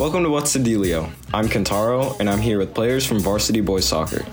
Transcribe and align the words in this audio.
Welcome 0.00 0.24
to 0.24 0.28
What's 0.28 0.52
the 0.52 0.58
Dealio? 0.58 1.08
I'm 1.32 1.46
Kentaro, 1.46 2.18
and 2.18 2.28
I'm 2.28 2.40
here 2.40 2.58
with 2.58 2.74
players 2.74 3.06
from 3.06 3.20
Varsity 3.20 3.60
Boys 3.60 3.86
Soccer. 3.86 4.24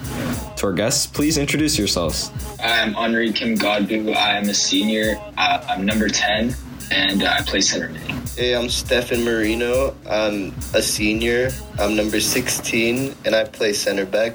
To 0.55 0.65
our 0.65 0.73
guests, 0.73 1.05
please 1.05 1.37
introduce 1.37 1.77
yourselves. 1.77 2.31
I'm 2.59 2.95
Henri 2.95 3.31
Kim 3.31 3.55
Godbu. 3.55 4.15
I'm 4.17 4.49
a 4.49 4.55
senior. 4.55 5.21
Uh, 5.37 5.63
I'm 5.69 5.85
number 5.85 6.09
10, 6.09 6.55
and 6.89 7.23
I 7.23 7.43
play 7.43 7.61
center 7.61 7.89
mid. 7.89 8.01
Hey, 8.35 8.55
I'm 8.55 8.69
Stefan 8.69 9.23
Marino. 9.23 9.95
I'm 10.09 10.51
a 10.73 10.81
senior. 10.81 11.51
I'm 11.77 11.95
number 11.95 12.19
16, 12.19 13.15
and 13.25 13.35
I 13.35 13.43
play 13.43 13.73
center 13.73 14.07
back. 14.07 14.33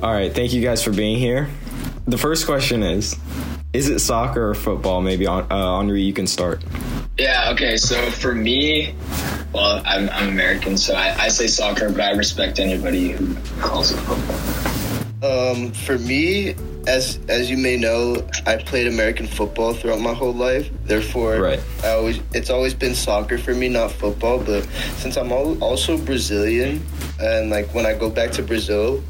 All 0.00 0.12
right, 0.12 0.32
thank 0.32 0.52
you 0.52 0.62
guys 0.62 0.80
for 0.80 0.92
being 0.92 1.18
here. 1.18 1.50
The 2.06 2.18
first 2.18 2.46
question 2.46 2.84
is 2.84 3.16
Is 3.72 3.88
it 3.88 3.98
soccer 3.98 4.50
or 4.50 4.54
football? 4.54 5.02
Maybe, 5.02 5.26
uh, 5.26 5.42
Henri, 5.50 6.02
you 6.02 6.12
can 6.12 6.28
start. 6.28 6.62
Yeah, 7.20 7.50
okay, 7.52 7.76
so 7.76 8.10
for 8.10 8.34
me, 8.34 8.94
well, 9.52 9.82
I'm, 9.84 10.08
I'm 10.08 10.30
American, 10.30 10.78
so 10.78 10.94
I, 10.94 11.24
I 11.24 11.28
say 11.28 11.48
soccer, 11.48 11.90
but 11.90 12.00
I 12.00 12.12
respect 12.12 12.58
anybody 12.58 13.10
who 13.10 13.34
calls 13.60 13.92
it 13.92 13.98
football. 13.98 15.50
Um, 15.52 15.70
for 15.72 15.98
me, 15.98 16.54
as 16.86 17.18
as 17.28 17.50
you 17.50 17.58
may 17.58 17.76
know, 17.76 18.26
I 18.46 18.56
played 18.56 18.86
American 18.86 19.26
football 19.26 19.74
throughout 19.74 20.00
my 20.00 20.14
whole 20.14 20.32
life. 20.32 20.70
Therefore, 20.84 21.36
Right. 21.38 21.60
I 21.84 21.90
always 21.90 22.20
it's 22.32 22.48
always 22.48 22.72
been 22.72 22.94
soccer 22.94 23.36
for 23.36 23.52
me, 23.52 23.68
not 23.68 23.92
football. 23.92 24.38
But 24.38 24.64
since 24.96 25.18
I'm 25.18 25.30
al- 25.30 25.62
also 25.62 25.98
Brazilian, 25.98 26.82
and 27.20 27.50
like 27.50 27.74
when 27.74 27.84
I 27.84 27.92
go 27.92 28.08
back 28.08 28.30
to 28.32 28.42
Brazil, 28.42 29.04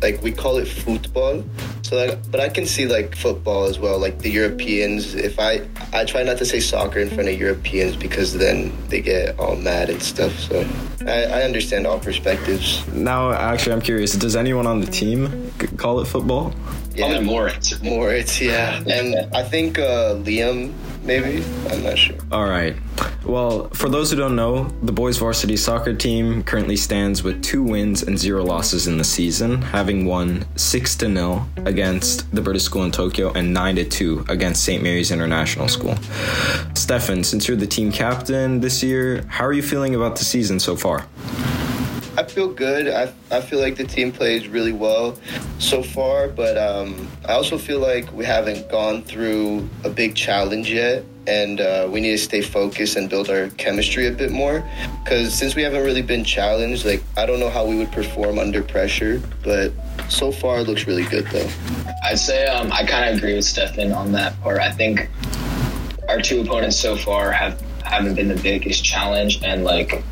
like 0.00 0.22
we 0.22 0.32
call 0.32 0.56
it 0.56 0.66
football. 0.66 1.44
So, 1.90 1.96
like, 1.96 2.30
but 2.30 2.38
I 2.38 2.48
can 2.48 2.66
see 2.66 2.86
like 2.86 3.16
football 3.16 3.64
as 3.64 3.80
well, 3.80 3.98
like 3.98 4.20
the 4.20 4.30
Europeans. 4.30 5.16
If 5.16 5.40
I 5.40 5.66
I 5.92 6.04
try 6.04 6.22
not 6.22 6.38
to 6.38 6.44
say 6.44 6.60
soccer 6.60 7.00
in 7.00 7.08
front 7.10 7.28
of 7.28 7.36
Europeans 7.36 7.96
because 7.96 8.32
then 8.32 8.72
they 8.86 9.00
get 9.00 9.36
all 9.40 9.56
mad 9.56 9.90
and 9.90 10.00
stuff. 10.00 10.38
So 10.38 10.64
I, 11.04 11.24
I 11.24 11.42
understand 11.42 11.88
all 11.88 11.98
perspectives. 11.98 12.86
Now, 12.92 13.32
actually, 13.32 13.72
I'm 13.72 13.80
curious 13.80 14.12
does 14.12 14.36
anyone 14.36 14.68
on 14.68 14.80
the 14.80 14.86
team 14.86 15.50
call 15.78 15.98
it 15.98 16.06
football? 16.06 16.54
Probably 16.96 17.20
Moritz. 17.24 17.82
Moritz, 17.82 18.40
yeah. 18.40 18.82
And 18.86 19.34
I 19.34 19.42
think 19.42 19.78
uh, 19.78 20.14
Liam, 20.16 20.72
maybe. 21.02 21.44
I'm 21.70 21.82
not 21.82 21.98
sure. 21.98 22.16
All 22.30 22.44
right. 22.44 22.76
Well, 23.24 23.68
for 23.70 23.88
those 23.88 24.10
who 24.10 24.16
don't 24.16 24.36
know, 24.36 24.64
the 24.82 24.92
boys 24.92 25.18
varsity 25.18 25.56
soccer 25.56 25.94
team 25.94 26.42
currently 26.42 26.76
stands 26.76 27.22
with 27.22 27.42
two 27.42 27.62
wins 27.62 28.02
and 28.02 28.18
zero 28.18 28.44
losses 28.44 28.86
in 28.86 28.98
the 28.98 29.04
season, 29.04 29.62
having 29.62 30.04
won 30.04 30.46
6 30.56 30.96
to 30.96 31.06
0 31.06 31.46
against 31.58 31.79
the 31.80 32.40
British 32.42 32.64
School 32.64 32.84
in 32.84 32.90
Tokyo 32.90 33.32
and 33.32 33.54
9 33.54 33.76
to 33.76 33.84
2 33.84 34.26
against 34.28 34.64
St. 34.64 34.82
Mary's 34.82 35.10
International 35.10 35.66
School. 35.66 35.96
Stefan, 36.74 37.24
since 37.24 37.48
you're 37.48 37.56
the 37.56 37.66
team 37.66 37.90
captain 37.90 38.60
this 38.60 38.82
year, 38.82 39.24
how 39.28 39.46
are 39.46 39.52
you 39.52 39.62
feeling 39.62 39.94
about 39.94 40.16
the 40.16 40.24
season 40.24 40.60
so 40.60 40.76
far? 40.76 41.06
I 42.18 42.24
feel 42.24 42.48
good. 42.48 42.88
I, 42.88 43.12
I 43.34 43.40
feel 43.40 43.60
like 43.60 43.76
the 43.76 43.86
team 43.86 44.12
plays 44.12 44.46
really 44.46 44.72
well 44.72 45.18
so 45.58 45.82
far, 45.82 46.28
but 46.28 46.58
um, 46.58 47.08
I 47.26 47.32
also 47.32 47.56
feel 47.56 47.78
like 47.78 48.12
we 48.12 48.26
haven't 48.26 48.70
gone 48.70 49.02
through 49.02 49.66
a 49.84 49.88
big 49.88 50.14
challenge 50.14 50.70
yet, 50.70 51.04
and 51.26 51.60
uh, 51.60 51.88
we 51.90 52.00
need 52.00 52.12
to 52.12 52.18
stay 52.18 52.40
focused 52.40 52.96
and 52.96 53.08
build 53.08 53.30
our 53.30 53.48
chemistry 53.50 54.06
a 54.06 54.12
bit 54.12 54.30
more. 54.30 54.68
Because 55.04 55.34
since 55.34 55.54
we 55.54 55.62
haven't 55.62 55.84
really 55.84 56.02
been 56.02 56.24
challenged, 56.24 56.84
like 56.84 57.02
I 57.16 57.26
don't 57.26 57.40
know 57.40 57.50
how 57.50 57.66
we 57.66 57.76
would 57.76 57.92
perform 57.92 58.38
under 58.38 58.62
pressure, 58.62 59.22
but 59.42 59.72
so 60.08 60.32
far 60.32 60.58
it 60.60 60.68
looks 60.68 60.86
really 60.86 61.04
good 61.04 61.26
though. 61.26 61.48
I'd 62.04 62.18
say 62.18 62.46
um, 62.46 62.72
I 62.72 62.84
kind 62.84 63.10
of 63.10 63.18
agree 63.18 63.34
with 63.34 63.44
Stefan 63.44 63.92
on 63.92 64.12
that 64.12 64.40
part. 64.40 64.60
I 64.60 64.70
think 64.70 65.08
our 66.08 66.20
two 66.20 66.40
opponents 66.40 66.78
so 66.78 66.96
far 66.96 67.30
have 67.30 67.60
haven't 67.84 68.14
been 68.14 68.28
the 68.28 68.40
biggest 68.40 68.84
challenge, 68.84 69.42
and 69.42 69.64
like 69.64 70.02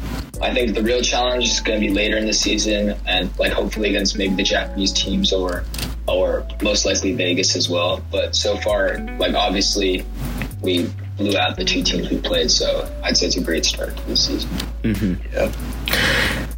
I 0.41 0.55
think 0.55 0.75
the 0.75 0.83
real 0.83 1.03
challenge 1.03 1.49
is 1.49 1.61
going 1.61 1.81
to 1.81 1.87
be 1.87 1.93
later 1.93 2.17
in 2.17 2.27
the 2.27 2.33
season, 2.33 2.95
and 3.07 3.37
like 3.39 3.53
hopefully 3.53 3.89
against 3.91 4.17
maybe 4.17 4.35
the 4.35 4.43
Japanese 4.43 4.93
teams 4.93 5.33
or 5.33 5.65
or 6.07 6.47
most 6.63 6.87
likely 6.87 7.13
Vegas 7.13 7.57
as 7.57 7.69
well. 7.69 8.03
But 8.11 8.35
so 8.35 8.57
far, 8.59 8.99
like 9.19 9.35
obviously, 9.35 10.05
we 10.63 10.91
blew 11.17 11.37
out 11.37 11.57
the 11.57 11.65
two 11.65 11.83
teams 11.83 12.11
we 12.11 12.19
played, 12.19 12.51
so 12.51 12.91
I'd 13.05 13.17
say 13.17 13.27
it's 13.27 13.37
a 13.37 13.43
great 13.43 13.65
start 13.65 13.97
to 13.97 14.07
the 14.07 14.17
season. 14.17 14.51
Yeah. 15.33 15.53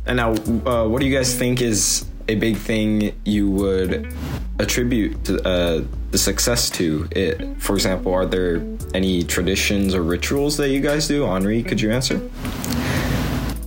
And 0.07 0.17
now, 0.17 0.33
uh, 0.33 0.89
what 0.89 1.01
do 1.01 1.07
you 1.07 1.15
guys 1.15 1.35
think 1.35 1.61
is 1.61 2.07
a 2.29 2.35
big 2.35 2.57
thing 2.57 3.13
you 3.25 3.51
would 3.51 4.13
attribute 4.59 5.25
to, 5.25 5.47
uh, 5.47 5.85
the 6.11 6.19
success 6.19 6.71
to 6.71 7.09
it? 7.11 7.61
For 7.61 7.75
example, 7.75 8.13
are 8.13 8.27
there 8.27 8.63
any 8.95 9.23
traditions 9.23 9.95
or 9.95 10.03
rituals 10.03 10.57
that 10.57 10.71
you 10.71 10.81
guys 10.81 11.07
do? 11.07 11.27
Henri, 11.27 11.63
could 11.63 11.81
you 11.81 11.91
answer? 11.91 12.21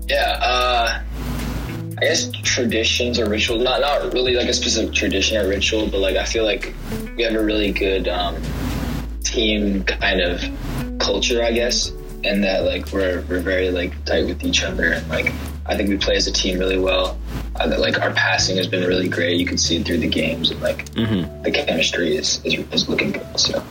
Yeah, 0.08 0.38
uh, 0.42 1.02
I 1.98 2.02
guess 2.02 2.30
traditions 2.32 3.20
or 3.20 3.30
rituals. 3.30 3.64
Not 3.64 3.82
not 3.82 4.14
really 4.14 4.34
like 4.34 4.50
a 4.50 4.54
specific 4.54 4.94
tradition 4.94 5.38
or 5.38 5.48
ritual, 5.48 5.88
but 5.88 6.00
like 6.00 6.18
I 6.18 6.26
feel 6.26 6.44
like 6.44 6.74
we 7.16 7.24
have 7.24 7.36
a 7.36 7.44
really 7.44 7.72
good 7.72 8.08
um, 8.08 8.36
team 9.34 9.84
kind 9.84 10.22
of 10.22 10.42
culture, 11.00 11.44
I 11.44 11.52
guess, 11.52 11.92
and 12.24 12.44
that 12.44 12.64
like 12.64 12.92
we're 12.94 13.22
we're 13.28 13.42
very 13.42 13.72
like 13.72 13.92
tight 14.06 14.26
with 14.26 14.44
each 14.44 14.64
other, 14.64 14.94
and 14.94 15.08
like 15.10 15.34
I 15.66 15.76
think 15.76 15.90
we 15.90 15.98
play 15.98 16.16
as 16.16 16.28
a 16.28 16.32
team 16.32 16.60
really 16.60 16.80
well. 16.80 17.18
Uh, 17.56 17.68
that, 17.68 17.80
like 17.80 18.00
our 18.00 18.12
passing 18.14 18.58
has 18.58 18.68
been 18.68 18.88
really 18.88 19.10
great. 19.10 19.40
You 19.40 19.46
can 19.46 19.58
see 19.58 19.78
it 19.78 19.86
through 19.86 20.00
the 20.00 20.08
games, 20.08 20.52
and 20.52 20.62
like 20.62 20.86
the 20.94 21.52
chemistry 21.54 22.16
is, 22.16 22.42
is 22.46 22.66
is 22.72 22.90
looking 22.90 23.12
good. 23.12 23.40
So. 23.40 23.64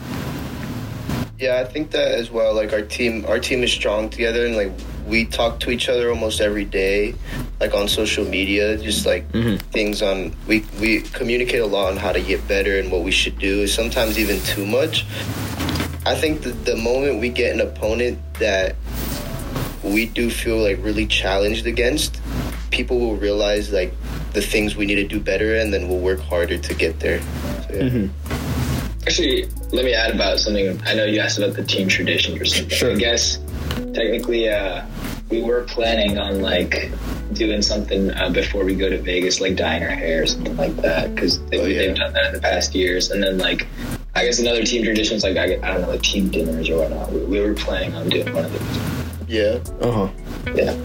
Yeah, 1.39 1.59
I 1.59 1.65
think 1.65 1.91
that 1.91 2.11
as 2.11 2.31
well. 2.31 2.53
Like 2.55 2.71
our 2.71 2.81
team, 2.81 3.25
our 3.27 3.39
team 3.39 3.63
is 3.63 3.71
strong 3.71 4.09
together, 4.09 4.45
and 4.45 4.55
like 4.55 4.71
we 5.05 5.25
talk 5.25 5.59
to 5.61 5.71
each 5.71 5.89
other 5.89 6.09
almost 6.09 6.39
every 6.39 6.63
day, 6.63 7.15
like 7.59 7.73
on 7.73 7.89
social 7.89 8.23
media. 8.23 8.77
Just 8.77 9.05
like 9.05 9.29
things 9.71 10.01
on 10.01 10.33
we 10.47 10.63
we 10.79 11.01
communicate 11.01 11.59
a 11.59 11.65
lot 11.65 11.91
on 11.91 11.97
how 11.97 12.13
to 12.13 12.21
get 12.21 12.47
better 12.47 12.79
and 12.79 12.89
what 12.91 13.03
we 13.03 13.11
should 13.11 13.37
do. 13.39 13.67
Sometimes 13.67 14.17
even 14.17 14.39
too 14.41 14.65
much. 14.65 15.05
I 16.05 16.15
think 16.15 16.41
that 16.41 16.65
the 16.65 16.75
moment 16.75 17.19
we 17.21 17.29
get 17.29 17.53
an 17.53 17.61
opponent 17.61 18.19
that 18.39 18.75
we 19.83 20.05
do 20.07 20.29
feel 20.29 20.57
like 20.57 20.77
really 20.81 21.05
challenged 21.05 21.65
against, 21.65 22.21
people 22.71 22.99
will 22.99 23.15
realize 23.15 23.71
like 23.71 23.93
the 24.33 24.41
things 24.41 24.75
we 24.75 24.85
need 24.85 24.95
to 24.95 25.07
do 25.07 25.19
better, 25.19 25.55
and 25.55 25.73
then 25.73 25.87
we'll 25.87 25.99
work 25.99 26.19
harder 26.19 26.57
to 26.57 26.73
get 26.73 26.99
there. 26.99 27.21
So, 27.21 27.73
yeah. 27.73 28.07
Actually, 29.05 29.45
let 29.71 29.85
me 29.85 29.93
add 29.93 30.13
about 30.15 30.39
something. 30.39 30.81
I 30.85 30.93
know 30.93 31.05
you 31.05 31.19
asked 31.19 31.37
about 31.37 31.55
the 31.55 31.63
team 31.63 31.87
traditions 31.87 32.39
or 32.39 32.45
something. 32.45 32.69
Sure. 32.69 32.91
I 32.91 32.95
guess 32.95 33.37
technically, 33.93 34.49
uh, 34.49 34.85
we 35.29 35.41
were 35.41 35.63
planning 35.63 36.17
on 36.17 36.41
like 36.41 36.91
doing 37.33 37.61
something 37.61 38.11
uh, 38.11 38.29
before 38.29 38.63
we 38.63 38.75
go 38.75 38.89
to 38.89 38.97
Vegas, 39.01 39.39
like 39.41 39.55
dyeing 39.55 39.83
our 39.83 39.89
hair 39.89 40.23
or 40.23 40.25
something 40.25 40.55
like 40.57 40.75
that, 40.77 41.13
because 41.13 41.43
they, 41.47 41.59
Oh, 41.59 41.65
yeah. 41.65 41.79
they've 41.79 41.95
done 41.95 42.13
that 42.13 42.27
in 42.27 42.33
the 42.33 42.41
past 42.41 42.73
years. 42.75 43.11
And 43.11 43.21
then 43.23 43.37
like, 43.37 43.67
I 44.15 44.25
guess 44.25 44.39
another 44.39 44.63
team 44.63 44.83
tradition 44.83 45.17
is 45.17 45.23
like 45.23 45.37
I, 45.37 45.55
I 45.63 45.73
don't 45.73 45.81
know, 45.81 45.89
like 45.89 46.01
team 46.01 46.29
dinners 46.29 46.69
or 46.69 46.77
whatnot. 46.77 47.11
We, 47.11 47.19
we 47.25 47.39
were 47.39 47.53
planning 47.53 47.95
on 47.95 48.09
doing 48.09 48.31
one 48.33 48.45
of 48.45 48.51
those. 48.51 49.27
yeah. 49.29 49.59
Uh 49.81 49.91
huh. 49.91 50.09
Yeah. 50.53 50.77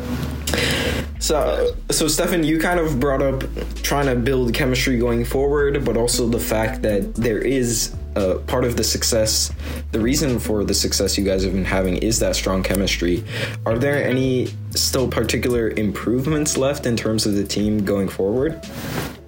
So, 1.21 1.75
so 1.91 2.09
Stefan, 2.09 2.45
you 2.45 2.59
kind 2.59 2.81
of 2.81 3.01
brought 3.01 3.21
up 3.21 3.43
trying 3.83 4.07
to 4.07 4.15
build 4.15 4.55
chemistry 4.55 4.99
going 4.99 5.25
forward, 5.25 5.85
but 5.85 5.97
also 5.97 6.27
the 6.29 6.39
fact 6.39 6.81
that 6.83 7.15
there 7.17 7.39
is 7.39 7.95
uh, 8.19 8.39
part 8.47 8.65
of 8.65 8.77
the 8.77 8.85
success. 8.85 9.53
The 9.93 10.01
reason 10.01 10.39
for 10.41 10.65
the 10.65 10.75
success 10.75 11.17
you 11.17 11.25
guys 11.25 11.45
have 11.45 11.53
been 11.53 11.65
having 11.65 11.99
is 11.99 12.19
that 12.19 12.35
strong 12.35 12.63
chemistry. 12.63 13.23
Are 13.65 13.79
there 13.79 14.03
any 14.03 14.49
still 14.71 15.09
particular 15.09 15.71
improvements 15.71 16.57
left 16.57 16.85
in 16.85 16.97
terms 16.97 17.27
of 17.27 17.35
the 17.35 17.45
team 17.45 17.85
going 17.85 18.09
forward? 18.09 18.61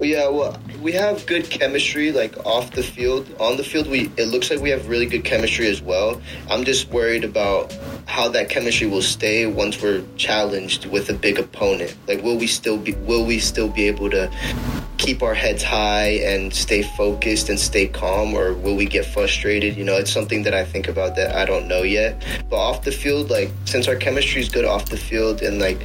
Yeah, 0.01 0.29
well, 0.29 0.59
we 0.83 0.93
have 0.93 1.27
good 1.27 1.49
chemistry 1.51 2.11
like 2.11 2.35
off 2.47 2.73
the 2.73 2.83
field. 2.83 3.29
On 3.39 3.57
the 3.57 3.65
field, 3.65 3.87
we 3.87 4.11
it 4.17 4.29
looks 4.29 4.51
like 4.51 4.61
we 4.61 4.71
have 4.71 4.89
really 4.89 5.07
good 5.07 5.25
chemistry 5.25 5.69
as 5.69 5.81
well. 5.83 6.21
I'm 6.49 6.65
just 6.65 6.89
worried 6.89 7.23
about 7.23 7.73
how 8.07 8.29
that 8.31 8.49
chemistry 8.49 8.87
will 8.87 9.03
stay 9.03 9.47
once 9.47 9.81
we're 9.81 10.03
challenged 10.17 10.87
with 10.87 11.11
a 11.11 11.15
big 11.15 11.39
opponent. 11.39 11.95
Like, 12.09 12.23
will 12.23 12.39
we 12.39 12.47
still 12.47 12.79
be 12.79 12.95
will 12.95 13.27
we 13.27 13.39
still 13.39 13.69
be 13.69 13.87
able 13.89 14.11
to 14.11 14.31
keep 15.01 15.23
our 15.23 15.33
heads 15.33 15.63
high 15.63 16.21
and 16.23 16.53
stay 16.53 16.83
focused 16.83 17.49
and 17.49 17.59
stay 17.59 17.87
calm, 17.87 18.35
or 18.35 18.53
will 18.53 18.77
we 18.77 18.85
get 18.85 19.07
frustrated? 19.07 19.77
You 19.77 19.85
know, 19.85 19.97
it's 19.97 20.13
something 20.13 20.43
that 20.43 20.53
I 20.53 20.63
think 20.63 20.89
about 20.89 21.17
that 21.17 21.35
I 21.35 21.47
don't 21.47 21.67
know 21.67 21.83
yet. 21.83 22.23
But 22.51 22.57
off 22.57 22.85
the 22.85 22.93
field, 22.93 23.31
like 23.31 23.51
since 23.65 23.89
our 23.89 23.97
chemistry 23.97 24.43
is 24.43 24.51
good 24.51 24.67
off 24.67 24.91
the 24.91 24.99
field 24.99 25.41
and 25.41 25.59
like 25.59 25.81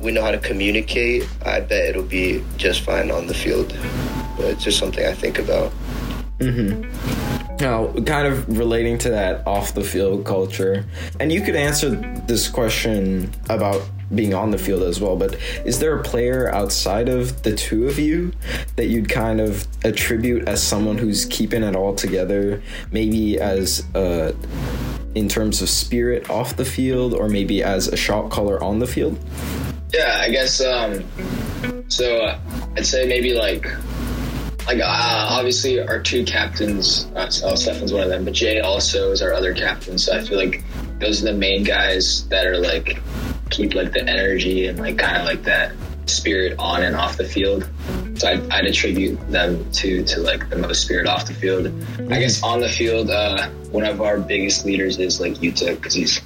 we 0.00 0.12
know 0.12 0.22
how 0.22 0.32
to 0.32 0.38
communicate, 0.38 1.26
I 1.46 1.60
bet 1.60 1.88
it'll 1.88 2.02
be 2.02 2.44
just 2.58 2.82
fine 2.82 3.10
on 3.10 3.26
the 3.26 3.34
field. 3.34 3.74
But 4.36 4.46
it's 4.46 4.64
just 4.64 4.78
something 4.78 5.04
I 5.04 5.14
think 5.14 5.38
about. 5.38 5.72
Mm-hmm. 6.38 7.56
Now, 7.60 7.92
kind 8.04 8.28
of 8.28 8.56
relating 8.56 8.98
to 8.98 9.10
that 9.10 9.44
off 9.46 9.74
the 9.74 9.82
field 9.82 10.24
culture, 10.24 10.84
and 11.18 11.32
you 11.32 11.40
could 11.40 11.56
answer 11.56 11.90
this 12.26 12.48
question 12.48 13.32
about 13.48 13.82
being 14.14 14.34
on 14.34 14.50
the 14.50 14.58
field 14.58 14.82
as 14.82 15.00
well, 15.00 15.16
but 15.16 15.36
is 15.64 15.80
there 15.80 15.98
a 15.98 16.02
player 16.02 16.50
outside 16.52 17.08
of 17.08 17.42
the 17.42 17.54
two 17.54 17.86
of 17.86 17.98
you 17.98 18.32
that 18.76 18.86
you'd 18.86 19.08
kind 19.08 19.40
of 19.40 19.66
attribute 19.84 20.48
as 20.48 20.62
someone 20.62 20.96
who's 20.96 21.26
keeping 21.26 21.62
it 21.62 21.76
all 21.76 21.94
together, 21.94 22.62
maybe 22.90 23.38
as 23.38 23.84
uh, 23.94 24.32
in 25.14 25.28
terms 25.28 25.60
of 25.60 25.68
spirit 25.68 26.30
off 26.30 26.56
the 26.56 26.64
field, 26.64 27.12
or 27.12 27.28
maybe 27.28 27.62
as 27.62 27.88
a 27.88 27.96
shot 27.96 28.30
caller 28.30 28.62
on 28.62 28.78
the 28.78 28.86
field? 28.86 29.18
Yeah, 29.92 30.18
I 30.20 30.30
guess. 30.30 30.60
Um, 30.60 31.04
so 31.88 32.18
uh, 32.18 32.38
I'd 32.76 32.86
say 32.86 33.06
maybe 33.06 33.32
like, 33.34 33.66
like 34.66 34.80
uh, 34.80 35.26
obviously 35.30 35.80
our 35.80 36.00
two 36.00 36.24
captains. 36.24 37.06
Uh, 37.14 37.30
oh, 37.44 37.54
Stefan's 37.54 37.92
one 37.92 38.02
of 38.02 38.10
them, 38.10 38.24
but 38.24 38.34
Jay 38.34 38.60
also 38.60 39.12
is 39.12 39.22
our 39.22 39.32
other 39.32 39.54
captain. 39.54 39.98
So 39.98 40.16
I 40.16 40.22
feel 40.22 40.38
like 40.38 40.62
those 40.98 41.22
are 41.22 41.32
the 41.32 41.38
main 41.38 41.64
guys 41.64 42.28
that 42.28 42.46
are 42.46 42.58
like 42.58 43.00
keep 43.50 43.74
like 43.74 43.92
the 43.92 44.06
energy 44.08 44.66
and 44.66 44.78
like 44.78 44.98
kind 44.98 45.16
of 45.16 45.24
like 45.24 45.42
that 45.44 45.72
spirit 46.06 46.58
on 46.58 46.82
and 46.82 46.96
off 46.96 47.16
the 47.16 47.24
field. 47.24 47.68
So 48.16 48.28
I'd, 48.28 48.50
I'd, 48.50 48.66
attribute 48.66 49.18
them 49.30 49.70
to 49.72 50.02
to 50.04 50.20
like 50.20 50.48
the 50.50 50.56
most 50.56 50.82
spirit 50.82 51.06
off 51.06 51.26
the 51.26 51.34
field. 51.34 51.66
I 52.10 52.18
guess 52.18 52.42
on 52.42 52.60
the 52.60 52.68
field, 52.68 53.10
uh, 53.10 53.48
one 53.70 53.84
of 53.84 54.00
our 54.00 54.18
biggest 54.18 54.64
leaders 54.64 54.98
is 54.98 55.20
like 55.20 55.34
Yuta 55.34 55.76
because 55.76 55.94
he's 55.94 56.20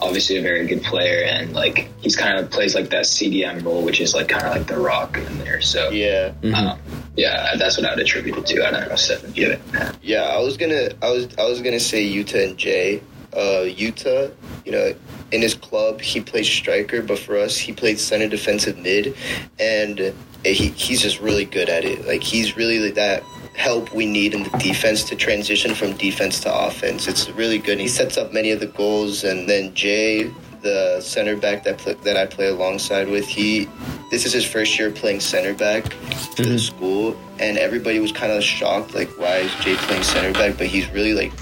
obviously 0.00 0.36
a 0.36 0.42
very 0.42 0.66
good 0.66 0.82
player 0.82 1.24
and 1.24 1.52
like 1.52 1.88
he's 2.00 2.16
kind 2.16 2.38
of 2.38 2.50
plays 2.50 2.74
like 2.74 2.90
that 2.90 3.04
CDM 3.04 3.64
role, 3.64 3.82
which 3.82 4.00
is 4.00 4.14
like 4.14 4.28
kind 4.28 4.44
of 4.44 4.52
like 4.52 4.66
the 4.66 4.78
rock 4.78 5.16
in 5.18 5.38
there. 5.38 5.60
So 5.60 5.90
yeah, 5.90 6.30
mm-hmm. 6.40 6.54
um, 6.54 6.80
yeah, 7.16 7.54
that's 7.56 7.76
what 7.76 7.86
I 7.86 7.90
would 7.90 8.00
attribute 8.00 8.38
it 8.38 8.46
to. 8.46 8.66
I 8.66 8.70
don't 8.70 8.88
know, 8.88 8.96
Stefan, 8.96 9.34
you 9.34 9.50
it. 9.50 9.60
Yeah, 10.02 10.22
I 10.22 10.38
was 10.38 10.56
gonna, 10.56 10.90
I 11.02 11.10
was, 11.10 11.28
I 11.38 11.44
was 11.44 11.60
gonna 11.60 11.80
say 11.80 12.04
Yuta 12.06 12.48
and 12.48 12.58
Jay. 12.58 13.02
Uh, 13.36 13.68
Yuta, 13.68 14.32
you 14.64 14.72
know, 14.72 14.94
in 15.30 15.42
his 15.42 15.52
club 15.54 16.00
he 16.00 16.22
plays 16.22 16.48
striker, 16.48 17.02
but 17.02 17.18
for 17.18 17.36
us 17.36 17.58
he 17.58 17.70
plays 17.70 18.00
center 18.00 18.28
defensive 18.28 18.78
mid, 18.78 19.14
and 19.60 20.14
he, 20.42 20.68
he's 20.68 21.02
just 21.02 21.20
really 21.20 21.44
good 21.44 21.68
at 21.68 21.84
it. 21.84 22.06
Like 22.06 22.22
he's 22.22 22.56
really 22.56 22.90
that 22.92 23.22
help 23.54 23.94
we 23.94 24.06
need 24.06 24.34
in 24.34 24.42
the 24.42 24.50
defense 24.58 25.02
to 25.04 25.16
transition 25.16 25.74
from 25.74 25.92
defense 25.96 26.40
to 26.40 26.66
offense. 26.66 27.08
It's 27.08 27.28
really 27.30 27.58
good. 27.58 27.78
He 27.78 27.88
sets 27.88 28.16
up 28.16 28.32
many 28.32 28.52
of 28.52 28.60
the 28.60 28.66
goals, 28.66 29.24
and 29.24 29.48
then 29.48 29.74
Jay, 29.74 30.30
the 30.62 31.00
center 31.00 31.36
back 31.36 31.62
that 31.64 31.78
play, 31.78 31.94
that 31.94 32.16
I 32.16 32.26
play 32.26 32.48
alongside 32.48 33.08
with, 33.08 33.26
he 33.26 33.68
this 34.10 34.24
is 34.24 34.32
his 34.32 34.46
first 34.46 34.78
year 34.78 34.90
playing 34.90 35.20
center 35.20 35.52
back 35.52 35.84
for 35.84 36.42
mm-hmm. 36.42 36.52
the 36.52 36.58
school, 36.58 37.16
and 37.38 37.58
everybody 37.58 37.98
was 37.98 38.12
kind 38.12 38.32
of 38.32 38.42
shocked, 38.42 38.94
like 38.94 39.08
why 39.18 39.38
is 39.38 39.54
Jay 39.56 39.74
playing 39.76 40.04
center 40.04 40.32
back? 40.32 40.56
But 40.56 40.68
he's 40.68 40.88
really 40.90 41.12
like 41.12 41.32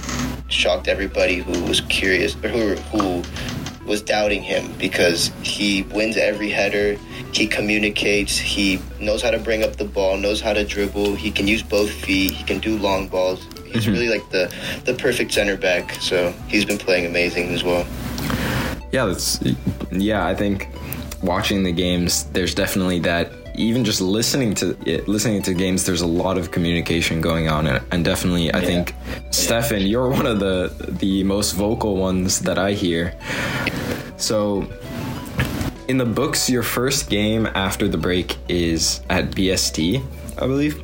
shocked 0.49 0.89
everybody 0.89 1.37
who 1.37 1.65
was 1.65 1.81
curious 1.83 2.35
or 2.37 2.49
who 2.49 2.75
who 2.77 3.23
was 3.87 4.03
doubting 4.03 4.43
him 4.43 4.73
because 4.79 5.31
he 5.43 5.83
wins 5.85 6.17
every 6.17 6.49
header. 6.49 6.99
He 7.33 7.47
communicates. 7.47 8.37
He 8.39 8.81
knows 9.01 9.23
how 9.23 9.31
to 9.31 9.39
bring 9.39 9.63
up 9.63 9.77
the 9.77 9.85
ball. 9.85 10.17
Knows 10.17 10.41
how 10.41 10.53
to 10.53 10.65
dribble. 10.65 11.17
He 11.17 11.31
can 11.31 11.47
use 11.47 11.63
both 11.63 11.91
feet. 11.91 12.31
He 12.31 12.45
can 12.45 12.61
do 12.61 12.79
long 12.79 13.09
balls. 13.09 13.45
He's 13.67 13.85
mm-hmm. 13.85 13.93
really 13.93 14.09
like 14.09 14.29
the 14.31 14.53
the 14.85 14.95
perfect 14.95 15.33
center 15.33 15.57
back. 15.57 15.95
So 15.95 16.33
he's 16.49 16.65
been 16.65 16.79
playing 16.79 17.07
amazing 17.07 17.53
as 17.53 17.63
well. 17.63 17.87
Yeah, 18.93 19.07
that's 19.07 19.41
yeah. 19.91 20.27
I 20.27 20.35
think 20.35 20.69
watching 21.23 21.63
the 21.63 21.73
games, 21.73 22.25
there's 22.33 22.55
definitely 22.55 23.01
that. 23.01 23.33
Even 23.57 23.85
just 23.85 24.01
listening 24.01 24.55
to 24.55 24.77
it, 24.85 25.07
listening 25.07 25.43
to 25.43 25.55
games, 25.55 25.85
there's 25.85 26.01
a 26.01 26.07
lot 26.07 26.39
of 26.39 26.51
communication 26.51 27.21
going 27.21 27.49
on, 27.49 27.67
and 27.67 28.05
definitely, 28.05 28.53
I 28.53 28.61
yeah. 28.61 28.67
think, 28.67 28.95
yeah. 29.07 29.31
Stefan, 29.31 29.83
you're 29.83 30.09
one 30.09 30.27
of 30.27 30.41
the 30.41 30.73
the 31.01 31.23
most 31.25 31.53
vocal 31.53 31.97
ones 31.97 32.41
that 32.41 32.59
I 32.59 32.73
hear. 32.73 33.15
So, 34.17 34.67
in 35.89 35.99
the 35.99 36.05
books, 36.05 36.51
your 36.51 36.63
first 36.63 37.09
game 37.11 37.47
after 37.55 37.89
the 37.89 37.99
break 37.99 38.37
is 38.49 39.01
at 39.09 39.31
BST, 39.31 40.03
I 40.37 40.47
believe. 40.47 40.83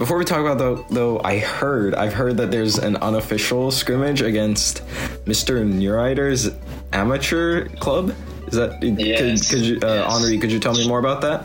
Before 0.00 0.16
we 0.16 0.24
talk 0.24 0.40
about 0.40 0.56
though, 0.56 0.86
though, 0.88 1.20
I 1.22 1.38
heard 1.38 1.94
I've 1.94 2.14
heard 2.14 2.38
that 2.38 2.50
there's 2.50 2.78
an 2.78 2.96
unofficial 2.96 3.70
scrimmage 3.70 4.22
against 4.22 4.82
Mr. 5.26 5.62
Neurider's 5.66 6.48
amateur 6.92 7.68
club. 7.80 8.14
Is 8.50 8.56
that 8.56 8.82
yes. 8.82 9.48
could, 9.48 9.58
could 9.58 9.66
you, 9.66 9.76
uh, 9.82 9.94
yes. 9.94 10.12
Henri? 10.12 10.38
Could 10.38 10.50
you 10.50 10.58
tell 10.58 10.74
me 10.74 10.86
more 10.88 10.98
about 10.98 11.20
that? 11.20 11.44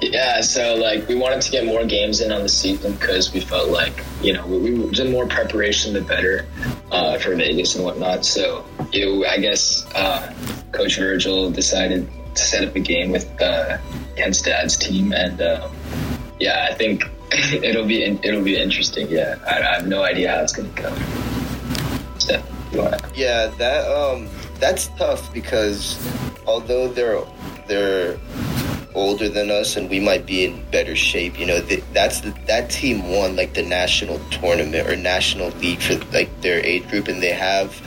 Yeah, 0.00 0.42
so 0.42 0.76
like 0.76 1.08
we 1.08 1.16
wanted 1.16 1.40
to 1.42 1.50
get 1.50 1.64
more 1.64 1.84
games 1.84 2.20
in 2.20 2.30
on 2.30 2.42
the 2.42 2.48
season 2.48 2.92
because 2.92 3.32
we 3.32 3.40
felt 3.40 3.70
like 3.70 4.04
you 4.22 4.32
know 4.32 4.46
we, 4.46 4.58
we 4.58 4.90
the 4.90 5.06
more 5.06 5.26
preparation 5.26 5.92
the 5.92 6.02
better 6.02 6.46
uh, 6.92 7.18
for 7.18 7.34
Vegas 7.34 7.74
and 7.74 7.84
whatnot. 7.84 8.24
So 8.24 8.64
it, 8.92 9.26
I 9.26 9.38
guess 9.38 9.86
uh, 9.94 10.32
Coach 10.72 10.98
Virgil 10.98 11.50
decided 11.50 12.08
to 12.34 12.42
set 12.42 12.66
up 12.66 12.76
a 12.76 12.80
game 12.80 13.10
with 13.10 13.28
uh, 13.40 13.78
Kent's 14.16 14.42
dad's 14.42 14.76
team, 14.76 15.12
and 15.12 15.40
uh, 15.40 15.68
yeah, 16.38 16.68
I 16.70 16.74
think 16.74 17.04
it'll 17.32 17.86
be 17.86 18.04
it'll 18.04 18.44
be 18.44 18.56
interesting. 18.56 19.08
Yeah, 19.08 19.36
I, 19.46 19.60
I 19.60 19.74
have 19.76 19.88
no 19.88 20.04
idea 20.04 20.30
how 20.30 20.42
it's 20.42 20.52
gonna 20.52 20.68
go. 20.68 20.94
Steph, 22.18 22.48
yeah, 23.16 23.48
that 23.58 23.90
um, 23.90 24.28
that's 24.58 24.88
tough 24.98 25.32
because 25.32 25.98
although 26.46 26.88
they're 26.88 27.22
they're 27.66 28.18
older 28.94 29.28
than 29.28 29.50
us 29.50 29.76
and 29.76 29.90
we 29.90 30.00
might 30.00 30.24
be 30.24 30.44
in 30.44 30.64
better 30.70 30.94
shape. 30.96 31.38
You 31.38 31.46
know, 31.46 31.60
that's 31.92 32.20
the, 32.20 32.30
that 32.46 32.70
team 32.70 33.10
won 33.10 33.36
like 33.36 33.54
the 33.54 33.62
national 33.62 34.18
tournament 34.30 34.88
or 34.88 34.96
national 34.96 35.50
league 35.58 35.80
for 35.80 35.96
like 36.12 36.28
their 36.40 36.64
age 36.64 36.88
group, 36.88 37.08
and 37.08 37.22
they 37.22 37.32
have 37.32 37.80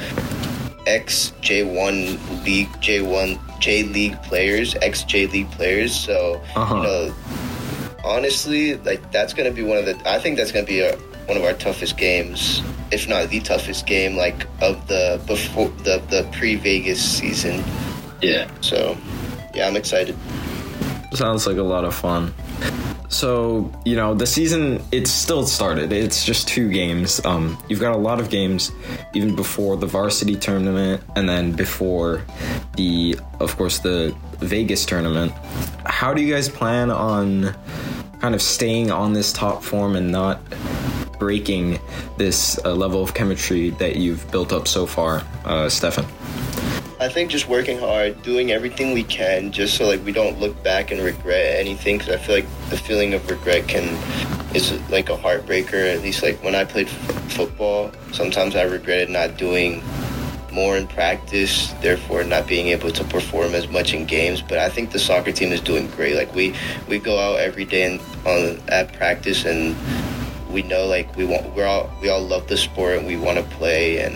ex 0.86 1.34
J1 1.42 2.46
league, 2.46 2.70
J1 2.82 3.60
J 3.60 3.84
League 3.84 4.22
players, 4.24 4.76
ex 4.76 5.04
J 5.04 5.28
League 5.28 5.52
players. 5.52 5.96
So 5.96 6.42
uh-huh. 6.56 6.76
you 6.76 6.84
know, 6.84 7.16
honestly, 8.04 8.76
like 8.78 9.12
that's 9.12 9.34
gonna 9.34 9.52
be 9.52 9.64
one 9.64 9.78
of 9.78 9.86
the. 9.86 9.98
I 10.10 10.20
think 10.20 10.38
that's 10.38 10.52
gonna 10.52 10.66
be 10.66 10.82
a, 10.82 10.98
one 11.28 11.38
of 11.38 11.44
our 11.44 11.54
toughest 11.54 11.98
games, 11.98 12.62
if 12.92 13.08
not 13.08 13.30
the 13.30 13.40
toughest 13.42 13.86
game, 13.86 14.16
like 14.16 14.48
of 14.62 14.88
the 14.88 15.22
before 15.28 15.70
the 15.84 16.02
the 16.10 16.28
pre 16.32 16.56
Vegas 16.56 17.02
season. 17.02 17.64
Yeah. 18.22 18.50
So, 18.62 18.98
yeah, 19.54 19.68
I'm 19.68 19.76
excited. 19.76 20.16
Sounds 21.14 21.46
like 21.46 21.58
a 21.58 21.64
lot 21.64 21.86
of 21.86 21.94
fun. 21.94 22.34
So, 23.10 23.72
you 23.86 23.96
know, 23.96 24.14
the 24.14 24.28
season 24.28 24.84
it's 24.92 25.12
still 25.12 25.46
started. 25.46 25.92
It's 25.92 26.26
just 26.26 26.48
two 26.48 26.70
games. 26.70 27.24
Um, 27.26 27.58
you've 27.70 27.80
got 27.80 27.94
a 27.94 27.98
lot 27.98 28.20
of 28.20 28.30
games 28.30 28.72
even 29.14 29.36
before 29.36 29.78
the 29.78 29.86
varsity 29.86 30.36
tournament 30.36 31.02
and 31.16 31.28
then 31.28 31.52
before 31.54 32.24
the 32.76 33.18
of 33.40 33.56
course 33.58 33.80
the 33.80 34.16
Vegas 34.40 34.86
tournament. 34.86 35.32
How 35.86 36.14
do 36.14 36.22
you 36.22 36.34
guys 36.34 36.50
plan 36.50 36.92
on 36.92 37.56
kind 38.20 38.36
of 38.36 38.42
staying 38.42 38.92
on 38.92 39.14
this 39.14 39.32
top 39.32 39.64
form 39.64 39.96
and 39.96 40.12
not 40.12 40.42
breaking 41.20 41.80
this 42.18 42.60
uh, 42.66 42.74
level 42.74 43.04
of 43.04 43.14
chemistry 43.14 43.72
that 43.72 43.96
you've 43.96 44.30
built 44.32 44.52
up 44.52 44.68
so 44.68 44.86
far, 44.86 45.24
uh, 45.46 45.70
Stefan? 45.70 46.06
I 47.00 47.10
think 47.10 47.30
just 47.30 47.48
working 47.48 47.78
hard, 47.78 48.24
doing 48.24 48.52
everything 48.52 48.92
we 48.92 49.04
can, 49.04 49.52
just 49.52 49.78
so 49.78 49.86
like 49.86 50.04
we 50.04 50.12
don't 50.12 50.40
look 50.40 50.62
back 50.64 50.90
and 50.90 51.00
regret 51.00 51.60
anything. 51.60 52.00
Because 52.00 52.14
I 52.14 52.18
feel 52.18 52.36
like 52.36 52.70
the 52.70 52.78
feeling 52.78 53.14
of 53.14 53.30
regret 53.30 53.68
can 53.68 53.84
is 54.56 54.72
like 54.90 55.10
a 55.10 55.16
heartbreaker. 55.16 55.94
At 55.94 56.02
least 56.02 56.24
like 56.24 56.44
when 56.44 56.56
I 56.56 56.66
played 56.66 56.88
f- 56.88 57.32
football, 57.34 57.92
sometimes 58.14 58.56
I 58.56 58.64
regretted 58.64 59.12
not 59.12 59.38
doing 59.38 59.84
more 60.52 60.76
in 60.76 60.88
practice, 60.88 61.72
therefore 61.82 62.24
not 62.24 62.48
being 62.48 62.70
able 62.70 62.90
to 62.92 63.04
perform 63.04 63.54
as 63.54 63.68
much 63.68 63.94
in 63.94 64.06
games. 64.06 64.42
But 64.42 64.58
I 64.58 64.70
think 64.70 64.92
the 64.92 64.98
soccer 64.98 65.32
team 65.32 65.52
is 65.52 65.62
doing 65.62 65.88
great. 65.92 66.16
Like 66.16 66.34
we 66.34 66.56
we 66.88 66.98
go 66.98 67.20
out 67.20 67.40
every 67.40 67.66
day 67.66 67.84
and 67.84 68.02
on 68.26 68.60
at 68.70 68.92
practice 68.94 69.46
and 69.46 69.76
we 70.58 70.64
know 70.64 70.88
like 70.88 71.16
we 71.16 71.24
want 71.24 71.46
we're 71.56 71.68
all 71.68 71.88
we 72.02 72.10
all 72.10 72.20
love 72.20 72.48
the 72.48 72.58
sport 72.58 72.98
and 72.98 73.06
we 73.06 73.16
want 73.16 73.38
to 73.38 73.44
play 73.58 74.00
and 74.00 74.16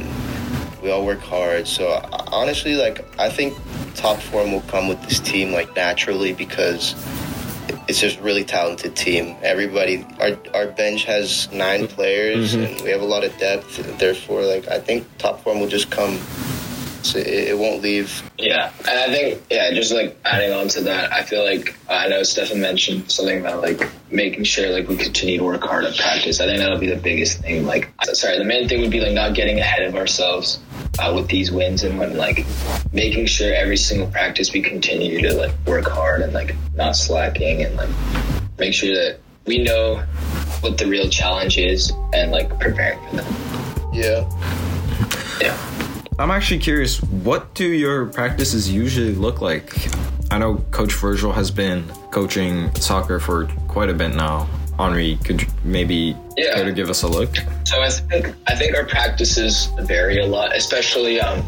we 0.82 0.90
all 0.90 1.06
work 1.06 1.20
hard. 1.20 1.68
So 1.68 2.04
honestly, 2.32 2.74
like 2.74 2.98
I 3.20 3.30
think 3.30 3.56
top 3.94 4.18
form 4.18 4.52
will 4.52 4.62
come 4.62 4.88
with 4.88 5.00
this 5.04 5.20
team 5.20 5.52
like 5.52 5.76
naturally 5.76 6.34
because 6.34 6.96
it's 7.88 8.00
just 8.00 8.20
really 8.22 8.44
talented 8.44 8.96
team. 8.96 9.38
Everybody, 9.44 10.04
our 10.20 10.36
our 10.56 10.66
bench 10.66 11.04
has 11.04 11.52
nine 11.52 11.88
players, 11.88 12.56
mm-hmm. 12.56 12.74
and 12.74 12.82
we 12.82 12.90
have 12.90 13.02
a 13.02 13.12
lot 13.16 13.24
of 13.24 13.38
depth. 13.38 13.78
Therefore, 14.00 14.42
like 14.42 14.68
I 14.68 14.80
think 14.80 15.06
top 15.20 15.44
form 15.44 15.60
will 15.60 15.70
just 15.70 15.92
come. 15.92 16.20
So 17.04 17.18
it, 17.18 17.28
it, 17.28 17.58
won't 17.58 17.82
leave. 17.82 18.24
Yeah, 18.38 18.72
and 18.80 18.90
I 18.90 19.08
think 19.08 19.44
yeah, 19.50 19.72
just 19.74 19.92
like 19.92 20.18
adding 20.24 20.54
on 20.54 20.68
to 20.70 20.82
that, 20.82 21.12
I 21.12 21.24
feel 21.24 21.44
like 21.44 21.76
I 21.90 22.08
know 22.08 22.24
Stefan 22.24 22.62
mentioned 22.62 23.12
something 23.12 23.40
about 23.40 23.62
like 23.62 23.90
making 24.12 24.44
sure 24.44 24.70
like 24.70 24.88
we 24.88 24.98
continue 24.98 25.40
to 25.40 25.44
work 25.44 25.64
hard 25.64 25.86
at 25.86 25.98
practice. 25.98 26.40
I 26.40 26.46
think 26.46 26.60
that'll 26.60 26.80
be 26.80 26.90
the 26.90 27.02
biggest 27.02 27.40
thing. 27.40 27.66
Like, 27.66 27.90
sorry, 28.14 28.38
the 28.38 28.46
main 28.46 28.70
thing 28.70 28.82
would 28.82 28.92
be 28.92 29.00
like 29.00 29.14
not 29.14 29.34
getting 29.34 29.60
ahead 29.60 29.84
of 29.84 29.96
ourselves 29.96 30.60
uh, 31.00 31.12
with 31.16 31.28
these 31.28 31.52
wins 31.52 31.84
and 31.84 31.98
when 31.98 32.18
like 32.18 32.46
making 32.94 33.26
sure 33.26 33.54
every 33.54 33.78
single 33.78 34.08
practice 34.08 34.54
we 34.54 34.62
continue 34.62 35.22
to 35.22 35.34
like 35.34 35.54
work 35.66 35.88
hard 35.88 36.22
and 36.22 36.34
like 36.34 36.56
not 36.76 36.96
slacking 36.96 37.64
and 37.64 37.76
like 37.78 37.90
make 38.60 38.74
sure 38.74 38.94
that 38.94 39.20
we 39.46 39.64
know 39.64 39.98
what 40.62 40.78
the 40.78 40.86
real 40.86 41.10
challenge 41.10 41.58
is 41.58 41.92
and 42.14 42.32
like 42.32 42.60
preparing 42.60 43.00
for 43.08 43.18
them. 43.18 43.92
Yeah. 43.94 44.30
Yeah. 45.42 45.71
I'm 46.20 46.30
actually 46.30 46.60
curious, 46.60 47.02
what 47.02 47.54
do 47.54 47.68
your 47.68 48.06
practices 48.08 48.72
usually 48.72 49.16
look 49.16 49.42
like? 49.42 49.74
I 50.32 50.38
know 50.38 50.58
Coach 50.72 50.94
Virgil 50.94 51.32
has 51.32 51.50
been 51.50 51.88
coaching 52.12 52.74
soccer 52.76 53.20
for 53.20 53.48
quite 53.68 53.90
a 53.90 53.94
bit 53.94 54.14
now. 54.14 54.48
Henri, 54.78 55.18
could 55.24 55.42
you 55.42 55.48
maybe 55.64 56.16
yeah. 56.38 56.56
care 56.56 56.66
to 56.66 56.74
give 56.74 56.90
us 56.90 57.04
a 57.04 57.08
look? 57.08 57.36
So 57.66 57.82
I 57.82 57.90
think 57.90 58.36
I 58.48 58.56
think 58.56 58.76
our 58.76 58.86
practices 58.86 59.68
vary 59.82 60.20
a 60.20 60.26
lot, 60.26 60.56
especially 60.56 61.20
um, 61.20 61.46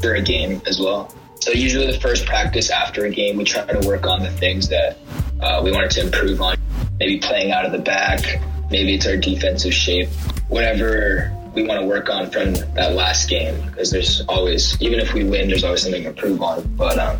for 0.00 0.14
a 0.14 0.22
game 0.22 0.62
as 0.66 0.78
well. 0.80 1.12
so 1.40 1.52
usually 1.52 1.86
the 1.86 2.00
first 2.00 2.26
practice 2.26 2.70
after 2.70 3.04
a 3.04 3.10
game, 3.10 3.36
we 3.36 3.44
try 3.44 3.64
to 3.64 3.86
work 3.86 4.06
on 4.06 4.22
the 4.22 4.30
things 4.30 4.68
that 4.68 4.98
uh, 5.40 5.60
we 5.62 5.70
wanted 5.70 5.90
to 5.92 6.02
improve 6.02 6.40
on. 6.40 6.56
Maybe 6.98 7.18
playing 7.18 7.52
out 7.52 7.64
of 7.64 7.72
the 7.72 7.78
back. 7.78 8.40
Maybe 8.70 8.94
it's 8.94 9.06
our 9.06 9.16
defensive 9.16 9.72
shape. 9.72 10.08
Whatever 10.48 11.32
we 11.58 11.66
want 11.68 11.80
to 11.80 11.86
work 11.86 12.08
on 12.08 12.30
from 12.30 12.54
that 12.74 12.94
last 12.94 13.28
game, 13.28 13.60
because 13.66 13.90
there's 13.90 14.22
always, 14.28 14.80
even 14.80 15.00
if 15.00 15.12
we 15.12 15.24
win, 15.24 15.48
there's 15.48 15.64
always 15.64 15.82
something 15.82 16.02
to 16.02 16.08
improve 16.10 16.40
on. 16.40 16.62
But 16.76 16.98
um, 16.98 17.18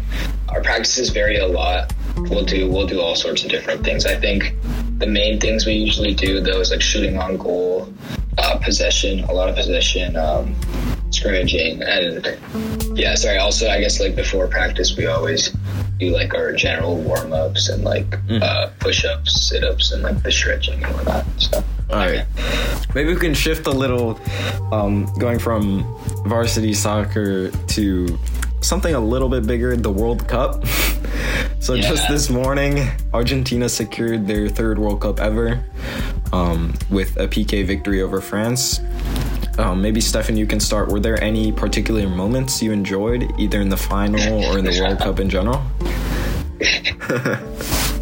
our 0.49 0.63
practices 0.63 1.11
vary 1.11 1.39
a 1.39 1.47
lot. 1.47 1.93
We'll 2.17 2.45
do 2.45 2.69
we'll 2.71 2.87
do 2.87 3.01
all 3.01 3.15
sorts 3.15 3.45
of 3.45 3.51
different 3.51 3.85
things. 3.85 4.05
I 4.07 4.17
think 4.17 4.55
the 4.99 5.07
main 5.07 5.39
things 5.39 5.67
we 5.67 5.75
usually 5.75 6.15
do 6.15 6.41
though 6.41 6.61
is 6.61 6.71
like 6.71 6.83
shooting 6.83 7.17
on 7.19 7.37
goal, 7.37 7.93
uh, 8.39 8.59
possession, 8.59 9.21
a 9.25 9.33
lot 9.33 9.49
of 9.49 9.55
possession, 9.55 10.17
um, 10.17 10.57
scrimmaging, 11.11 11.83
and 11.83 12.37
yeah. 12.99 13.15
Sorry. 13.15 13.39
Also, 13.39 13.69
I 13.69 13.81
guess 13.81 14.01
like 14.01 14.17
before 14.17 14.49
practice, 14.49 14.97
we 14.97 15.07
always 15.07 15.55
do 15.99 16.11
like 16.11 16.35
our 16.35 16.53
general 16.53 16.97
warm 16.97 17.33
ups 17.33 17.69
and 17.69 17.85
like 17.85 18.09
Mm. 18.29 18.43
uh, 18.43 18.69
push 18.79 19.05
ups, 19.05 19.49
sit 19.49 19.65
ups, 19.65 19.93
and 19.93 20.03
like 20.03 20.23
the 20.23 20.31
stretching 20.31 20.75
and 20.85 20.87
all 20.87 20.93
whatnot. 20.95 21.25
So 21.39 21.65
All 21.91 21.97
right. 21.97 22.27
Maybe 22.95 23.15
we 23.15 23.21
can 23.21 23.35
shift 23.35 23.67
a 23.67 23.71
little, 23.71 24.21
um, 24.73 25.07
going 25.19 25.39
from 25.39 25.85
varsity 26.27 26.75
soccer 26.75 27.51
to 27.51 28.19
something 28.61 28.95
a 28.95 29.01
little 29.01 29.29
bit 29.29 29.47
bigger, 29.47 29.75
the 29.77 29.91
World 29.91 30.29
Cup. 30.29 30.67
so 31.61 31.77
just 31.77 32.09
this 32.09 32.29
morning, 32.29 32.89
Argentina 33.15 33.69
secured 33.69 34.27
their 34.27 34.49
third 34.49 34.79
World 34.79 35.01
Cup 35.01 35.21
ever 35.21 35.65
um, 36.33 36.75
with 36.91 37.17
a 37.17 37.27
PK 37.27 37.65
victory 37.65 38.03
over 38.03 38.21
France. 38.21 38.81
Um, 39.59 39.83
maybe 39.83 40.01
Stefan, 40.01 40.37
you 40.37 40.47
can 40.47 40.61
start. 40.61 40.89
Were 40.89 41.01
there 41.01 41.21
any 41.23 41.51
particular 41.53 42.09
moments 42.09 42.63
you 42.63 42.71
enjoyed, 42.71 43.33
either 43.39 43.61
in 43.61 43.69
the 43.69 43.77
final 43.77 44.45
or 44.45 44.59
in 44.59 44.65
the 44.65 44.79
World 44.81 44.99
Cup 44.99 45.21
in 45.21 45.29
general? 45.31 45.63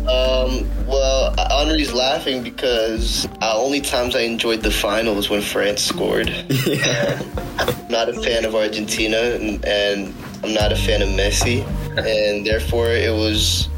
Um, 0.07 0.71
well, 1.37 1.67
Henri's 1.67 1.93
laughing 1.93 2.43
because 2.43 3.27
uh, 3.43 3.55
only 3.57 3.81
times 3.81 4.17
I 4.17 4.21
enjoyed 4.21 4.63
the 4.63 4.71
final 4.71 5.15
was 5.15 5.29
when 5.29 5.43
France 5.43 5.83
scored. 5.83 6.29
yeah. 6.67 7.23
I'm 7.59 7.89
not 7.89 8.09
a 8.09 8.15
fan 8.15 8.45
of 8.45 8.55
Argentina, 8.55 9.19
and, 9.19 9.65
and 9.65 10.15
I'm 10.43 10.55
not 10.55 10.73
a 10.73 10.77
fan 10.77 11.03
of 11.03 11.09
Messi, 11.09 11.67
and 11.97 12.47
therefore 12.47 12.89
it 12.89 13.13
was 13.13 13.69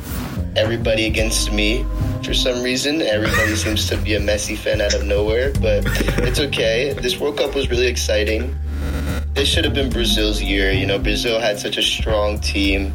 everybody 0.56 1.06
against 1.06 1.52
me 1.52 1.84
for 2.22 2.34
some 2.34 2.62
reason. 2.62 3.02
Everybody 3.02 3.56
seems 3.56 3.88
to 3.88 3.96
be 3.96 4.14
a 4.14 4.20
Messi 4.20 4.56
fan 4.56 4.80
out 4.80 4.94
of 4.94 5.04
nowhere, 5.04 5.52
but 5.60 5.84
it's 6.18 6.40
okay. 6.40 6.92
This 6.92 7.18
World 7.18 7.38
Cup 7.38 7.54
was 7.54 7.70
really 7.70 7.86
exciting. 7.86 8.56
This 9.38 9.46
should 9.46 9.64
have 9.64 9.72
been 9.72 9.88
Brazil's 9.88 10.42
year. 10.42 10.72
You 10.72 10.84
know, 10.84 10.98
Brazil 10.98 11.38
had 11.38 11.60
such 11.60 11.76
a 11.76 11.82
strong 11.82 12.40
team. 12.40 12.92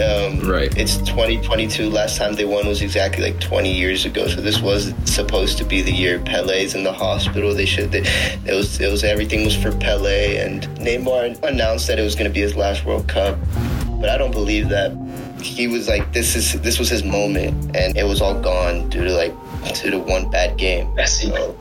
Um, 0.00 0.38
Right. 0.48 0.72
It's 0.78 0.98
2022. 0.98 1.90
Last 1.90 2.18
time 2.18 2.34
they 2.34 2.44
won 2.44 2.68
was 2.68 2.82
exactly 2.82 3.24
like 3.24 3.40
20 3.40 3.72
years 3.72 4.04
ago. 4.04 4.28
So 4.28 4.40
this 4.40 4.60
was 4.60 4.94
supposed 5.06 5.58
to 5.58 5.64
be 5.64 5.82
the 5.82 5.90
year 5.90 6.20
Pele's 6.20 6.76
in 6.76 6.84
the 6.84 6.92
hospital. 6.92 7.52
They 7.52 7.66
should. 7.66 7.90
They, 7.90 8.02
it 8.46 8.54
was. 8.54 8.80
It 8.80 8.92
was 8.92 9.02
everything 9.02 9.44
was 9.44 9.56
for 9.56 9.72
Pele, 9.72 10.36
and 10.36 10.62
Neymar 10.78 11.42
announced 11.42 11.88
that 11.88 11.98
it 11.98 12.02
was 12.02 12.14
going 12.14 12.30
to 12.30 12.32
be 12.32 12.42
his 12.42 12.54
last 12.54 12.84
World 12.84 13.08
Cup. 13.08 13.36
But 14.00 14.08
I 14.08 14.16
don't 14.16 14.30
believe 14.30 14.68
that. 14.68 14.92
He 15.42 15.66
was 15.66 15.88
like, 15.88 16.12
this 16.12 16.36
is 16.36 16.60
this 16.62 16.78
was 16.78 16.90
his 16.90 17.02
moment, 17.02 17.74
and 17.76 17.96
it 17.96 18.04
was 18.04 18.22
all 18.22 18.40
gone 18.40 18.88
due 18.88 19.02
to 19.02 19.12
like 19.12 19.34
due 19.74 19.90
to 19.90 19.98
one 19.98 20.30
bad 20.30 20.56
game. 20.56 20.86
Messi. 20.94 21.36
So, 21.36 21.58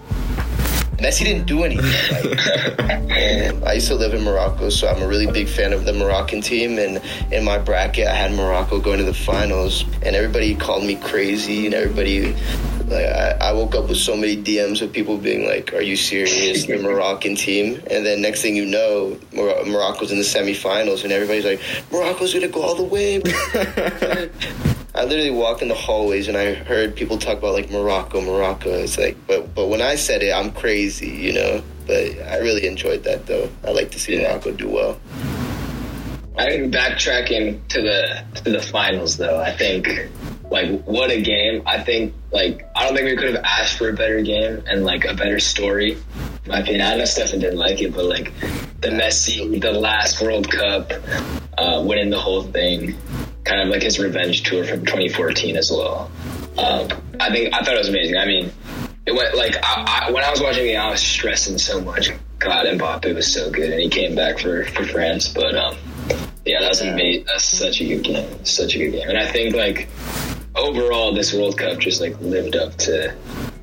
Messi 1.01 1.24
didn't 1.25 1.48
do 1.48 1.63
anything. 1.63 1.91
Like, 2.29 3.63
I 3.63 3.74
used 3.74 3.88
to 3.88 3.96
live 3.96 4.13
in 4.13 4.24
Morocco, 4.24 4.70
so 4.70 4.88
I'm 4.88 5.01
a 5.01 5.08
really 5.08 5.25
big 5.31 5.48
fan 5.48 5.74
of 5.74 5.86
the 5.86 5.93
Moroccan 5.93 6.41
team. 6.41 6.77
And 6.77 7.01
in 7.34 7.43
my 7.43 7.58
bracket, 7.58 8.08
I 8.08 8.13
had 8.13 8.34
Morocco 8.34 8.79
going 8.79 9.00
to 9.00 9.03
the 9.03 9.13
finals, 9.13 9.84
and 10.03 10.15
everybody 10.15 10.53
called 10.55 10.84
me 10.84 10.96
crazy, 10.96 11.65
and 11.65 11.74
everybody. 11.74 12.36
Like, 12.88 13.05
I, 13.05 13.38
I 13.39 13.51
woke 13.53 13.74
up 13.74 13.88
with 13.88 13.98
so 13.98 14.15
many 14.17 14.36
DMs 14.36 14.81
of 14.81 14.91
people 14.91 15.17
being 15.17 15.48
like, 15.48 15.74
"Are 15.74 15.81
you 15.81 15.96
serious? 15.96 16.65
The 16.65 16.77
Moroccan 16.77 17.36
team?" 17.36 17.81
And 17.89 18.05
then 18.05 18.22
next 18.22 18.41
thing 18.41 18.55
you 18.55 18.65
know, 18.65 19.17
Mor- 19.34 19.63
Morocco's 19.65 20.12
in 20.12 20.17
the 20.17 20.24
semifinals, 20.24 21.03
and 21.03 21.12
everybody's 21.12 21.46
like, 21.46 21.62
"Morocco's 21.91 22.34
gonna 22.34 22.48
go 22.48 22.62
all 22.62 22.75
the 22.75 22.84
way." 22.84 23.22
I 24.93 25.05
literally 25.05 25.31
walked 25.31 25.62
in 25.62 25.69
the 25.69 25.74
hallways 25.75 26.27
and 26.27 26.36
I 26.36 26.53
heard 26.53 26.95
people 26.95 27.17
talk 27.17 27.38
about 27.38 27.53
like 27.53 27.71
Morocco, 27.71 28.19
Morocco. 28.19 28.69
It's 28.69 28.98
like, 28.98 29.15
but 29.25 29.55
but 29.55 29.67
when 29.67 29.81
I 29.81 29.95
said 29.95 30.21
it, 30.21 30.33
I'm 30.33 30.51
crazy, 30.51 31.07
you 31.10 31.33
know. 31.33 31.63
But 31.88 32.19
I 32.27 32.39
really 32.39 32.67
enjoyed 32.67 33.03
that 33.05 33.25
though. 33.25 33.50
I 33.63 33.71
like 33.71 33.91
to 33.91 34.00
see 34.00 34.15
Yeah. 34.19 34.29
Morocco 34.29 34.51
do 34.51 34.67
well. 34.69 35.00
I 36.38 36.50
think 36.50 36.74
backtracking 36.74 37.65
to 37.69 37.81
the 37.81 38.24
to 38.43 38.51
the 38.51 38.62
finals 38.62 39.15
though, 39.17 39.39
I 39.39 39.51
think 39.51 39.88
like 40.50 40.83
what 40.83 41.10
a 41.10 41.21
game. 41.21 41.63
I 41.65 41.81
think 41.81 42.13
like 42.31 42.67
I 42.75 42.86
don't 42.86 42.93
think 42.95 43.05
we 43.05 43.15
could 43.15 43.33
have 43.36 43.43
asked 43.45 43.77
for 43.77 43.88
a 43.89 43.93
better 43.93 44.21
game 44.21 44.62
and 44.67 44.83
like 44.83 45.05
a 45.05 45.13
better 45.13 45.39
story. 45.39 45.93
In 45.93 46.51
my 46.51 46.60
opinion, 46.60 46.81
I 46.81 46.95
know 46.95 47.05
Stefan 47.05 47.39
didn't 47.39 47.60
like 47.60 47.81
it, 47.81 47.93
but 47.93 48.05
like 48.05 48.33
the 48.81 48.89
Messi, 48.89 49.62
the 49.62 49.71
last 49.71 50.21
World 50.21 50.51
Cup, 50.51 50.91
uh, 51.57 51.81
winning 51.86 52.10
the 52.10 52.19
whole 52.19 52.43
thing, 52.43 52.98
kind 53.43 53.62
of 53.62 53.69
like 53.69 53.81
his 53.83 54.00
revenge 54.00 54.43
tour 54.43 54.63
from 54.63 54.86
2014 54.86 55.57
as 55.57 55.71
well. 55.71 56.12
Um, 56.57 56.88
I 57.19 57.29
think 57.31 57.53
I 57.53 57.63
thought 57.63 57.74
it 57.75 57.79
was 57.79 57.89
amazing. 57.89 58.17
I 58.17 58.25
mean, 58.25 58.51
it 59.05 59.13
went 59.13 59.36
like 59.36 59.55
I, 59.63 60.05
I, 60.07 60.12
when 60.12 60.24
I 60.24 60.29
was 60.29 60.41
watching 60.41 60.63
the 60.63 60.69
game, 60.71 60.79
I 60.81 60.91
was 60.91 61.01
stressing 61.01 61.57
so 61.57 61.81
much. 61.81 62.12
God, 62.39 62.65
Mbappe 62.65 63.13
was 63.15 63.31
so 63.31 63.50
good, 63.51 63.69
and 63.71 63.79
he 63.81 63.89
came 63.89 64.15
back 64.15 64.39
for 64.39 64.65
for 64.65 64.83
France. 64.86 65.27
But 65.27 65.55
um, 65.55 65.75
yeah, 66.45 66.60
that 66.62 66.69
was 66.69 66.81
amazing. 66.81 67.25
That's 67.25 67.45
such 67.45 67.81
a 67.81 67.86
good 67.88 68.03
game. 68.03 68.45
Such 68.45 68.75
a 68.75 68.77
good 68.79 68.91
game, 68.91 69.10
and 69.10 69.17
I 69.17 69.25
think 69.31 69.55
like 69.55 69.88
overall, 70.55 71.13
this 71.13 71.33
World 71.33 71.57
Cup 71.57 71.79
just 71.79 72.01
like 72.01 72.19
lived 72.19 72.55
up 72.55 72.75
to 72.77 73.15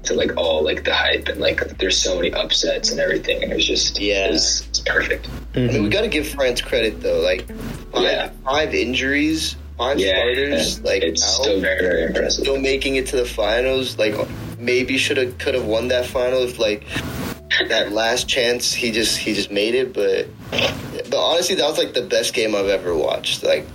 to 0.05 0.15
like 0.15 0.37
all 0.37 0.63
like 0.63 0.85
the 0.85 0.95
hype 0.95 1.29
and 1.29 1.41
like 1.41 1.61
there's 1.79 2.01
so 2.01 2.17
many 2.17 2.33
upsets 2.33 2.91
and 2.91 3.01
everything, 3.01 3.43
and 3.43 3.53
it 3.53 3.55
was 3.55 3.67
just 3.67 3.99
Yeah. 4.01 4.29
it 4.29 4.33
was, 4.33 4.67
it's 4.69 4.79
perfect. 4.81 5.29
I 5.55 5.61
mean, 5.61 5.83
we 5.83 5.89
got 5.89 6.03
to 6.03 6.09
give 6.09 6.27
France 6.29 6.61
credit 6.61 7.01
though. 7.01 7.21
Like 7.21 7.47
five, 7.93 8.03
Yeah. 8.03 8.31
five 8.45 8.75
injuries, 8.75 9.57
five 9.79 9.99
Yeah, 9.99 10.17
starters, 10.17 10.81
like 10.83 11.03
it's 11.03 11.23
out, 11.23 11.43
still 11.45 11.61
very 11.61 11.81
very 11.81 12.03
impressive. 12.05 12.45
still 12.45 12.61
making 12.61 12.97
it 12.97 13.07
to 13.09 13.17
the 13.17 13.25
finals. 13.25 13.97
Like 13.99 14.15
maybe 14.59 14.99
should 14.99 15.17
have 15.17 15.39
could 15.39 15.55
have 15.55 15.65
won 15.65 15.89
that 15.89 16.05
final 16.07 16.43
if 16.43 16.59
like 16.59 16.85
that 17.69 17.93
last 17.93 18.29
chance 18.29 18.73
he 18.73 18.91
just 18.91 19.17
he 19.17 19.33
just 19.35 19.51
made 19.51 19.75
it. 19.75 19.93
But 19.95 20.27
but 21.11 21.17
honestly, 21.19 21.55
that 21.57 21.69
was 21.69 21.79
like 21.79 21.95
the 21.95 22.03
best 22.03 22.35
game 22.35 22.55
I've 22.55 22.67
ever 22.69 22.95
watched. 22.95 23.43
Like 23.43 23.67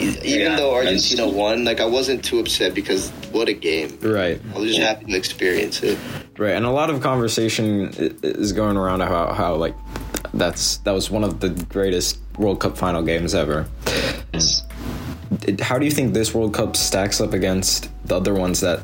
even 0.00 0.40
Yeah, 0.40 0.56
though 0.56 0.74
Argentina 0.74 1.28
won, 1.28 1.64
like 1.64 1.80
I 1.80 1.86
wasn't 1.86 2.24
too 2.24 2.40
upset 2.40 2.74
because 2.74 3.10
what 3.30 3.48
a 3.48 3.52
game. 3.52 3.96
Right. 4.02 4.40
I 4.54 4.58
was 4.58 4.68
just 4.70 4.80
happy 4.80 5.04
to 5.06 5.16
experience 5.16 5.82
it. 5.82 5.98
Right, 6.36 6.50
and 6.56 6.66
a 6.66 6.70
lot 6.70 6.90
of 6.90 7.00
conversation 7.00 7.90
is 8.22 8.52
going 8.52 8.76
around 8.76 9.02
about 9.02 9.36
how 9.36 9.54
like 9.54 9.74
that's 10.34 10.78
that 10.78 10.90
was 10.92 11.10
one 11.10 11.22
of 11.22 11.38
the 11.38 11.50
greatest 11.68 12.18
World 12.38 12.58
Cup 12.60 12.76
final 12.76 13.02
games 13.02 13.34
ever. 13.36 13.66
It- 14.32 14.62
How 15.60 15.78
do 15.78 15.84
you 15.84 15.90
think 15.90 16.14
this 16.14 16.34
World 16.34 16.54
Cup 16.54 16.76
stacks 16.76 17.20
up 17.20 17.32
against 17.32 17.90
the 18.06 18.16
other 18.16 18.34
ones 18.34 18.60
that 18.60 18.82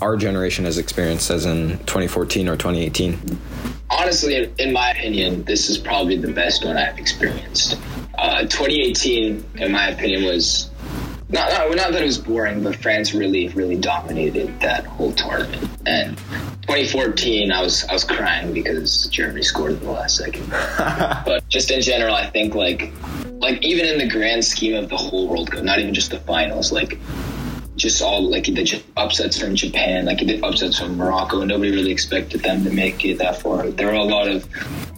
our 0.00 0.16
generation 0.16 0.64
has 0.64 0.78
experienced, 0.78 1.30
as 1.30 1.46
in 1.46 1.78
2014 1.80 2.48
or 2.48 2.56
2018? 2.56 3.38
honestly, 3.90 4.52
in, 4.58 4.72
my 4.72 4.90
opinion, 4.90 5.44
this 5.44 5.68
is 5.68 5.78
probably 5.78 6.16
the 6.16 6.32
best 6.32 6.64
one 6.64 6.76
I've 6.76 6.98
experienced. 6.98 7.78
Uh, 8.16 8.42
2018, 8.42 9.44
in 9.56 9.72
my 9.72 9.88
opinion, 9.88 10.24
was 10.24 10.70
not, 11.28 11.50
not 11.50 11.74
not 11.74 11.92
that 11.92 12.02
it 12.02 12.06
was 12.06 12.18
boring, 12.18 12.62
but 12.62 12.76
France 12.76 13.14
really 13.14 13.48
really 13.48 13.76
dominated 13.76 14.60
that 14.60 14.84
whole 14.86 15.12
tournament. 15.12 15.68
And 15.86 16.16
2014, 16.62 17.50
I 17.50 17.60
was 17.60 17.84
I 17.84 17.92
was 17.92 18.04
crying 18.04 18.52
because 18.52 19.06
Germany 19.08 19.42
scored 19.42 19.72
in 19.72 19.80
the 19.80 19.90
last 19.90 20.16
second. 20.16 20.48
but 20.78 21.46
just 21.48 21.70
in 21.70 21.80
general, 21.80 22.14
I 22.14 22.30
think 22.30 22.54
like 22.54 22.92
like 23.44 23.62
even 23.62 23.84
in 23.84 23.98
the 23.98 24.08
grand 24.08 24.44
scheme 24.44 24.74
of 24.74 24.88
the 24.88 24.96
whole 24.96 25.28
World 25.28 25.50
Cup, 25.50 25.62
not 25.62 25.78
even 25.78 25.92
just 25.92 26.10
the 26.10 26.18
finals, 26.20 26.72
like 26.72 26.98
just 27.76 28.00
all 28.00 28.22
like 28.22 28.44
the 28.44 28.82
upsets 28.96 29.38
from 29.38 29.54
Japan, 29.54 30.06
like 30.06 30.18
the 30.18 30.42
upsets 30.42 30.78
from 30.78 30.96
Morocco. 30.96 31.44
Nobody 31.44 31.70
really 31.70 31.90
expected 31.90 32.40
them 32.42 32.64
to 32.64 32.70
make 32.70 33.04
it 33.04 33.18
that 33.18 33.42
far. 33.42 33.68
There 33.68 33.88
were 33.88 33.92
a 33.92 34.02
lot 34.02 34.28
of 34.28 34.48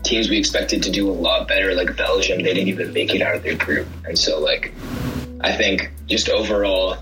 teams 0.04 0.30
we 0.30 0.38
expected 0.38 0.82
to 0.84 0.92
do 0.92 1.10
a 1.10 1.12
lot 1.12 1.48
better, 1.48 1.74
like 1.74 1.96
Belgium. 1.96 2.38
They 2.38 2.54
didn't 2.54 2.68
even 2.68 2.92
make 2.92 3.14
it 3.14 3.20
out 3.20 3.34
of 3.34 3.42
their 3.42 3.56
group, 3.56 3.88
and 4.04 4.16
so 4.16 4.38
like 4.38 4.72
I 5.40 5.52
think 5.52 5.90
just 6.06 6.28
overall, 6.28 6.98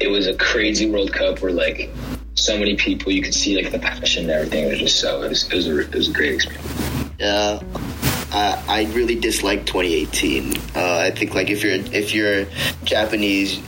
it 0.00 0.08
was 0.08 0.26
a 0.26 0.34
crazy 0.34 0.90
World 0.90 1.12
Cup 1.12 1.42
where 1.42 1.52
like 1.52 1.90
so 2.34 2.58
many 2.58 2.76
people 2.76 3.12
you 3.12 3.22
could 3.22 3.34
see 3.34 3.62
like 3.62 3.72
the 3.72 3.78
passion 3.78 4.22
and 4.22 4.32
everything. 4.32 4.64
It 4.64 4.70
was 4.70 4.78
just 4.78 5.00
so 5.00 5.22
it 5.22 5.28
was 5.28 5.44
it 5.44 5.54
was 5.54 5.66
a, 5.66 5.80
it 5.80 5.94
was 5.94 6.08
a 6.08 6.12
great 6.12 6.32
experience. 6.32 7.12
Yeah. 7.18 7.60
I, 8.34 8.64
I 8.68 8.84
really 8.92 9.14
dislike 9.16 9.66
2018. 9.66 10.56
Uh, 10.74 10.98
I 10.98 11.10
think 11.10 11.34
like 11.34 11.50
if 11.50 11.62
you're 11.62 11.74
if 11.74 12.14
you're 12.14 12.46
Japanese, 12.84 13.60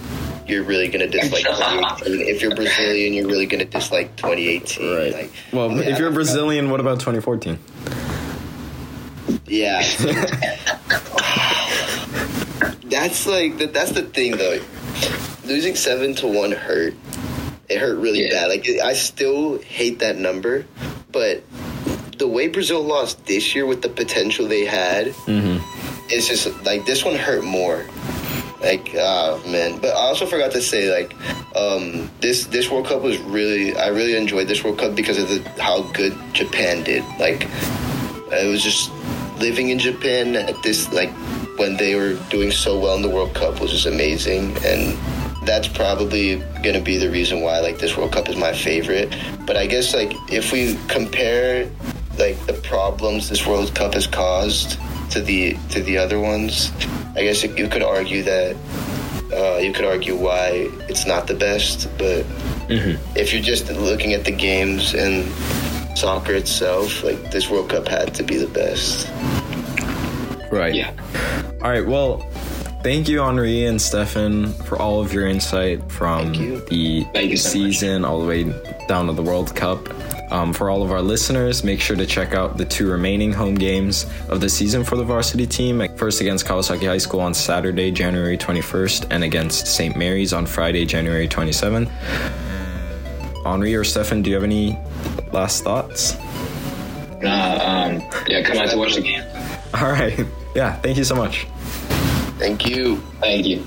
you're 0.47 0.63
really 0.65 0.89
gonna 0.89 1.07
dislike 1.09 1.45
2018. 1.45 2.21
If 2.29 2.41
you're 2.43 2.55
Brazilian, 2.55 3.13
you're 3.13 3.27
really 3.29 3.47
gonna 3.47 3.65
dislike 3.67 4.17
2018. 4.17 4.95
Right. 4.97 5.13
Like, 5.13 5.33
Well, 5.53 5.71
yeah. 5.73 5.91
if 5.91 5.99
you're 5.99 6.11
Brazilian, 6.13 6.71
what 6.71 6.81
about 6.81 7.01
2014? 7.01 7.59
Yeah. 9.47 9.83
that's 12.85 13.27
like 13.27 13.59
the, 13.59 13.67
that's 13.73 13.93
the 13.93 14.03
thing 14.03 14.37
though. 14.37 14.61
Losing 15.45 15.75
seven 15.75 16.15
to 16.17 16.27
one 16.27 16.53
hurt. 16.53 16.95
It 17.69 17.79
hurt 17.79 17.99
really 17.99 18.25
Yeah. 18.25 18.31
bad. 18.31 18.49
Like 18.49 18.67
I 18.83 18.93
still 18.95 19.59
hate 19.59 19.99
that 20.01 20.17
number, 20.17 20.65
but 21.13 21.43
the 22.19 22.29
way 22.29 22.49
Brazil 22.49 22.83
lost 22.83 23.25
this 23.27 23.55
year 23.55 23.67
with 23.67 23.83
the 23.83 23.89
potential 23.89 24.47
they 24.47 24.65
had, 24.65 25.15
it's 26.09 26.29
just 26.29 26.47
like 26.65 26.87
this 26.87 27.05
one 27.05 27.17
hurt 27.17 27.45
more. 27.45 27.85
Like 28.61 28.95
ah 28.97 29.41
man, 29.47 29.79
but 29.79 29.91
I 29.91 30.01
also 30.01 30.25
forgot 30.25 30.53
to 30.53 30.63
say 30.63 30.91
like 30.91 31.15
um, 31.55 32.11
this 32.21 32.47
this 32.47 32.71
World 32.71 32.87
Cup 32.87 33.03
was 33.03 33.19
really 33.19 33.77
I 33.77 33.89
really 33.89 34.17
enjoyed 34.17 34.49
this 34.49 34.65
World 34.65 34.79
Cup 34.79 34.95
because 34.95 35.19
of 35.19 35.29
the 35.29 35.63
how 35.63 35.83
good 35.93 36.17
Japan 36.33 36.83
did. 36.83 37.05
Like 37.19 37.47
it 38.33 38.49
was 38.49 38.63
just 38.63 38.91
living 39.39 39.69
in 39.69 39.79
Japan 39.79 40.37
at 40.37 40.63
this 40.63 40.91
like 40.93 41.11
when 41.59 41.77
they 41.77 41.95
were 41.95 42.15
doing 42.31 42.51
so 42.51 42.79
well 42.79 42.97
in 42.97 43.03
the 43.03 43.11
World 43.11 43.35
Cup 43.35 43.61
was 43.61 43.71
just 43.71 43.87
amazing 43.87 44.57
and 44.65 44.99
that's 45.45 45.69
probably 45.69 46.37
gonna 46.63 46.81
be 46.81 46.97
the 46.97 47.11
reason 47.11 47.43
why 47.43 47.61
like 47.61 47.79
this 47.79 47.97
World 47.97 48.13
Cup 48.13 48.29
is 48.29 48.37
my 48.37 48.53
favorite. 48.53 49.15
But 49.47 49.57
I 49.57 49.67
guess 49.67 49.95
like 49.95 50.13
if 50.33 50.53
we 50.53 50.79
compare 50.89 51.71
like 52.19 52.39
the 52.47 52.53
problems 52.55 53.29
this 53.29 53.47
World 53.47 53.75
Cup 53.75 53.95
has 53.95 54.07
caused 54.07 54.79
to 55.11 55.21
the 55.21 55.57
to 55.71 55.83
the 55.83 55.99
other 55.99 56.19
ones, 56.21 56.71
I 57.17 57.23
guess 57.23 57.43
you 57.43 57.69
could 57.69 57.83
argue 57.83 58.23
that 58.23 58.57
uh, 59.33 59.59
you 59.59 59.73
could 59.73 59.85
argue 59.85 60.17
why 60.17 60.69
it's 60.89 61.07
not 61.07 61.27
the 61.27 61.35
best. 61.35 61.89
But 61.99 62.25
if 63.17 63.33
you're 63.33 63.43
just 63.43 63.71
looking 63.71 64.13
at 64.15 64.25
the 64.25 64.33
games 64.33 64.95
and 64.95 65.29
soccer 65.97 66.33
itself, 66.33 67.03
like 67.05 67.31
this 67.31 67.51
World 67.51 67.71
Cup 67.71 67.87
had 67.89 68.15
to 68.15 68.23
be 68.23 68.37
the 68.37 68.49
best. 68.49 69.09
Right. 70.51 70.75
Yeah. 70.75 70.93
All 71.63 71.71
right. 71.71 71.85
Well, 71.87 72.19
thank 72.83 73.09
you, 73.09 73.23
Henri 73.23 73.65
and 73.67 73.81
Stefan, 73.81 74.53
for 74.65 74.79
all 74.81 75.01
of 75.01 75.13
your 75.13 75.27
insight 75.27 75.91
from 75.91 76.33
Thank 76.33 76.39
you. 76.39 76.61
the 76.67 77.05
Thank 77.13 77.31
you 77.31 77.37
so 77.37 77.49
much. 77.49 77.53
season 77.53 78.05
all 78.05 78.21
the 78.21 78.27
way 78.27 78.45
down 78.87 79.07
to 79.09 79.13
the 79.13 79.23
World 79.23 79.55
Cup. 79.57 79.89
Um, 80.35 80.53
for 80.53 80.69
all 80.69 80.83
of 80.83 80.91
our 80.91 81.01
listeners, 81.01 81.63
make 81.63 81.81
sure 81.81 81.95
to 81.95 82.05
check 82.05 82.35
out 82.35 82.57
the 82.57 82.65
two 82.65 82.91
remaining 82.91 83.33
home 83.33 83.55
games 83.55 84.05
of 84.29 84.41
the 84.41 84.49
season 84.49 84.83
for 84.83 84.97
the 84.97 85.05
varsity 85.05 85.47
team. 85.47 85.81
First 85.97 86.21
against 86.21 86.45
Kawasaki 86.45 86.89
High 86.89 86.99
School 86.99 87.21
on 87.21 87.33
Saturday, 87.35 87.93
January 87.93 88.37
21st, 88.37 89.07
and 89.11 89.23
against 89.23 89.69
St. 89.69 89.97
Mary's 89.97 90.33
on 90.33 90.45
Friday, 90.45 90.85
January 90.87 91.29
27th. 91.29 91.89
Henri 93.47 93.77
or 93.77 93.85
Stefan, 93.85 94.23
do 94.23 94.31
you 94.31 94.35
have 94.35 94.43
any 94.43 94.77
last 95.33 95.63
thoughts? 95.63 96.17
Uh, 97.23 97.61
um, 97.63 98.03
yeah, 98.27 98.43
come 98.43 98.59
out 98.59 98.71
to 98.71 98.77
watch 98.77 98.97
the 98.97 99.03
game. 99.03 99.23
All 99.75 99.93
right. 99.93 100.19
Yeah. 100.55 100.75
Thank 100.83 100.99
you 100.99 101.03
so 101.05 101.17
much. 101.17 101.47
Thank 102.39 102.65
you. 102.65 102.99
Thank 103.21 103.45
you. 103.45 103.67